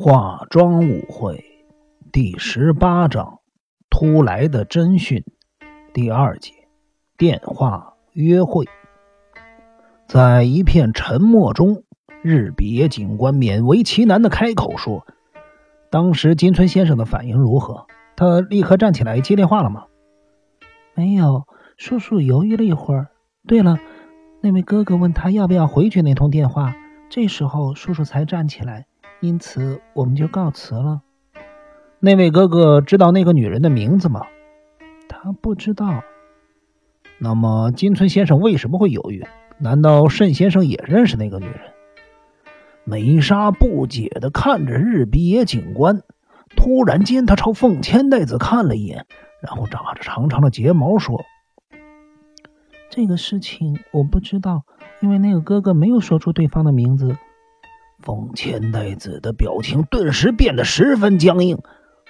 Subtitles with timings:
[0.00, 1.44] 化妆舞会
[2.12, 3.40] 第十八章：
[3.90, 5.24] 突来的侦讯
[5.92, 6.52] 第二节：
[7.16, 8.64] 电话约会。
[10.06, 11.82] 在一片沉默中，
[12.22, 15.04] 日比野警官勉为其难的开口说
[15.90, 17.88] ：“当时金村先生的反应如何？
[18.14, 19.86] 他立刻站起来接电话了吗
[20.94, 21.42] ？”“没有。”
[21.76, 23.08] 叔叔犹豫了一会儿。
[23.48, 23.80] 对了，
[24.42, 26.76] 那位哥哥问他要不要回去那通电话，
[27.10, 28.86] 这时候叔叔才站起来。
[29.20, 31.02] 因此，我们就告辞了。
[31.98, 34.26] 那位哥哥知道那个女人的名字吗？
[35.08, 36.04] 他不知道。
[37.18, 39.26] 那么，金村先生为什么会犹豫？
[39.58, 41.58] 难道慎先生也认识那个女人？
[42.84, 46.00] 美莎不解的看着日比野警官。
[46.56, 49.04] 突然间，他朝凤千代子看了一眼，
[49.42, 51.24] 然后眨着长长的睫毛说
[52.88, 54.62] ：“这个事情我不知道，
[55.00, 57.16] 因为那个哥哥没有说出对方的名字。”
[58.00, 61.60] 风千代子的表情顿时变得十分僵硬，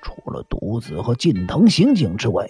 [0.00, 2.48] 除了独子和近藤刑警之外，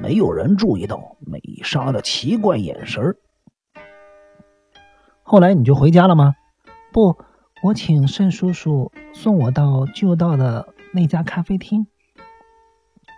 [0.00, 3.16] 没有人注意到美莎的奇怪眼神。
[5.22, 6.34] 后来你就回家了吗？
[6.92, 7.16] 不，
[7.62, 11.86] 我请慎叔叔送我到旧道的那家咖啡厅。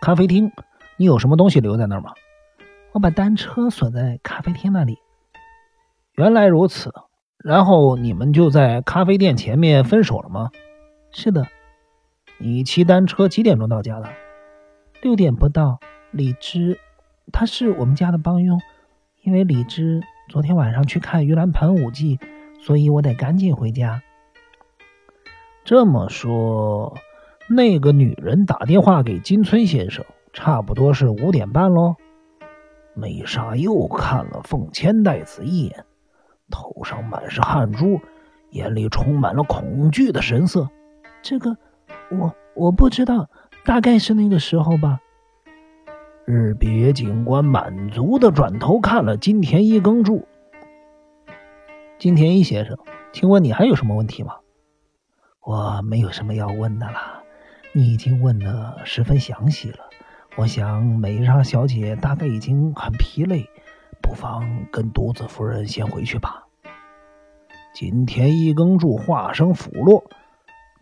[0.01, 0.51] 咖啡厅？
[0.97, 2.13] 你有什么东西留在那儿吗？
[2.93, 4.99] 我把单车锁在咖啡厅那里。
[6.17, 6.93] 原来如此。
[7.43, 10.51] 然后你们就在咖啡店前面分手了吗？
[11.11, 11.47] 是的。
[12.39, 14.09] 你骑单车几点钟到家的？
[15.01, 15.79] 六点不到。
[16.11, 16.79] 李芝，
[17.33, 18.61] 他是我们家的帮佣，
[19.23, 22.19] 因为李芝昨天晚上去看盂兰盆舞技，
[22.61, 24.03] 所以我得赶紧回家。
[25.65, 26.99] 这么说，
[27.49, 31.97] 那个女人打电话给金村先生，差不多是五点半喽。
[32.95, 35.85] 美莎又看了凤千代子一眼。
[36.53, 38.01] 头上满是汗珠，
[38.51, 40.69] 眼里充满了恐惧的神色。
[41.23, 41.57] 这个，
[42.13, 43.29] 我我不知道，
[43.65, 45.01] 大概是那个时候吧。
[46.25, 50.29] 日别警官满足的转头看了金田一耕助。
[51.99, 52.79] 金田一先生，
[53.13, 54.37] 请问你还有什么问题吗？
[55.41, 57.25] 我没有什么要问的了，
[57.73, 59.79] 你已经问的十分详细了。
[60.37, 63.49] 我想美莎小姐大概已经很疲累。
[64.01, 66.42] 不妨跟独子夫人先回去吧。
[67.75, 70.05] 金田一耕助化生甫落，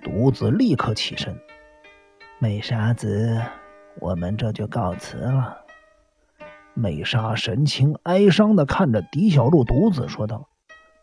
[0.03, 1.39] 独子立刻起身。
[2.41, 3.41] 美沙子，
[4.01, 5.59] 我们这就告辞了。
[6.75, 10.49] 美沙神情哀伤的看着狄小璐，独子说道：“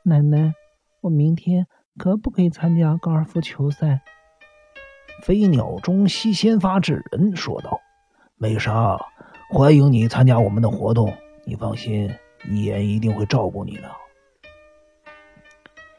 [0.03, 0.53] 奶奶，
[1.01, 1.67] 我明天
[1.97, 4.01] 可不可以参加高尔夫球赛？”
[5.23, 7.79] 飞鸟中西先发制人说道
[8.35, 8.99] ：“美沙，
[9.51, 11.13] 欢迎你参加我们的活动。”
[11.45, 12.13] 你放心，
[12.49, 13.89] 一言一定会照顾你的。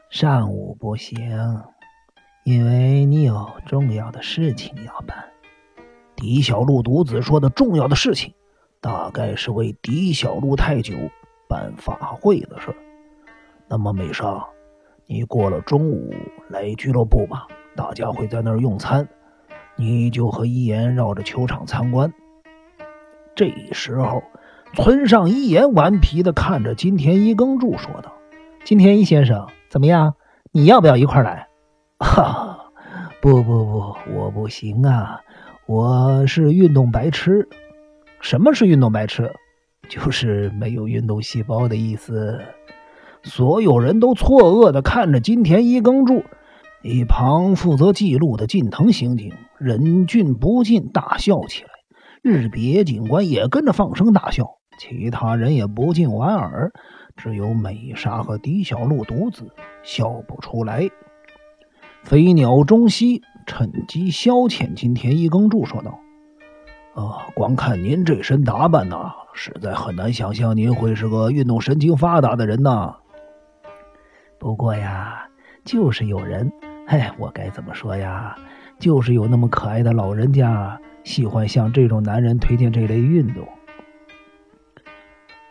[0.09, 1.19] 上午不行，
[2.43, 5.25] 因为你有重要的事情要办。
[6.15, 8.33] 狄小璐独子说的重要的事情，
[8.81, 10.95] 大概是为狄小璐太久
[11.47, 12.75] 办法会的事。
[13.67, 14.49] 那么美少，
[15.05, 16.11] 你过了中午
[16.49, 19.07] 来俱乐部吧，大家会在那儿用餐，
[19.75, 22.11] 你就和一言绕着球场参观。
[23.35, 24.23] 这时候。
[24.75, 28.13] 村上一言顽皮的看着金田一耕助说道
[28.63, 30.15] ：“金田一先生，怎么样？
[30.51, 31.47] 你要不要一块来
[31.99, 32.57] ？”“哈，
[33.21, 35.21] 不不不，我不行啊，
[35.67, 37.47] 我是运动白痴。
[38.19, 39.31] 什么是运动白痴？
[39.87, 42.39] 就是没有运动细胞的意思。”
[43.21, 46.23] 所有人都错愕的看着金田一耕助，
[46.81, 51.69] 一旁负责记录的近藤刑警忍俊不禁大笑起来，
[52.23, 54.47] 日别警官也跟着放声大笑。
[54.79, 56.71] 其他人也不禁莞尔，
[57.19, 59.51] 只有美莎和狄小璐独自
[59.83, 60.89] 笑不出来。
[62.01, 65.99] 飞鸟中西趁机消遣金田一耕助说道
[66.95, 72.95] ：“啊，光看您这身打扮呐，实在很难想象您会是个运动神经发达的人呐。
[74.39, 75.27] 不过呀，
[75.65, 76.49] 就是有人，
[76.87, 78.33] 哎，我该怎么说呀？
[78.79, 83.45] 就是有那么可爱的老人家喜欢向这种男人推荐这类运动。”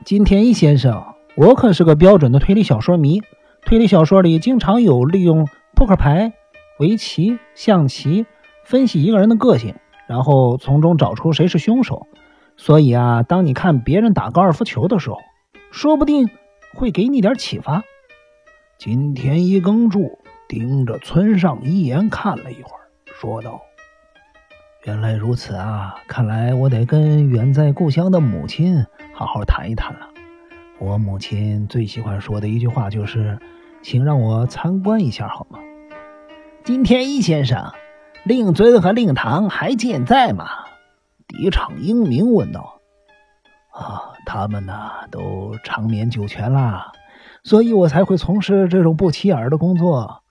[0.06, 1.04] 金田一先生，
[1.38, 3.22] 我可是个标准的推理小说迷。
[3.64, 5.46] 推理小说里经常有利用
[5.76, 6.32] 扑克牌、
[6.80, 8.26] 围棋、象棋
[8.64, 9.76] 分析一个人的个性，
[10.08, 12.08] 然后从中找出谁是凶手。
[12.56, 15.18] 所以啊，当你看别人打高尔夫球的时候，
[15.70, 16.28] 说不定
[16.74, 17.84] 会给你点启发。
[18.76, 20.18] 金田一耕助
[20.48, 22.82] 盯着村上一言看了一会儿，
[23.14, 23.60] 说道
[24.86, 28.84] ：“原来如此啊，看来我得跟远在故乡的母亲。”
[29.14, 30.08] 好好谈一谈了。
[30.80, 33.38] 我母亲最喜欢说的一句话就是
[33.82, 35.58] ：“请让我参观一下好吗？”
[36.64, 37.72] 金天一先生，
[38.24, 40.46] 令尊和令堂还健在吗？
[41.26, 42.80] 敌场英明问道。
[43.72, 46.92] 啊，他们呢都长眠九泉啦，
[47.42, 50.22] 所以我才会从事这种不起眼的工作。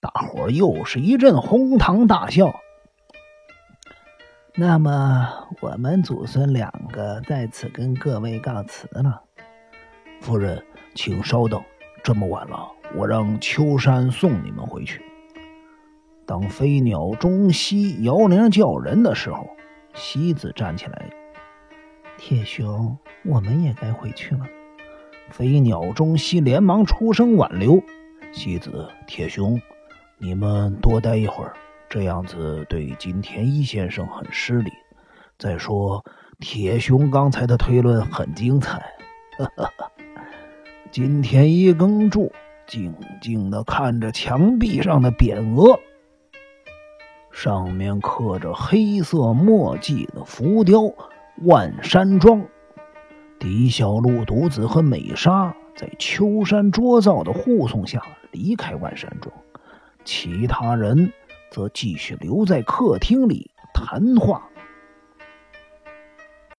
[0.00, 2.54] 大伙又是一阵哄堂大笑。
[4.54, 9.22] 那么，我们祖孙两个在此跟各位告辞了。
[10.20, 10.62] 夫人，
[10.94, 11.62] 请稍等，
[12.02, 15.02] 这么晚了，我让秋山送你们回去。
[16.24, 19.48] 当飞鸟中西摇铃叫人的时候，
[19.94, 21.10] 西子站起来。
[22.18, 24.44] 铁雄，我们也该回去了。
[25.30, 27.80] 飞鸟中西连忙出声挽留。
[28.32, 29.60] 西子，铁雄，
[30.18, 31.54] 你们多待一会儿。
[31.88, 34.72] 这样子对金田一先生很失礼。
[35.38, 36.04] 再说，
[36.40, 38.78] 铁雄刚才的推论很精彩。
[39.38, 39.92] 哈 哈
[40.96, 42.32] 金田一耕助
[42.66, 45.78] 静静的看着墙壁上的匾额，
[47.30, 50.90] 上面刻着黑色墨迹的浮雕
[51.44, 52.42] “万山庄”。
[53.38, 58.00] 狄小璐、独子和美沙在秋山卓造的护送下
[58.32, 59.30] 离开万山庄，
[60.02, 61.12] 其他人。
[61.50, 64.48] 则继续留在客厅里谈话。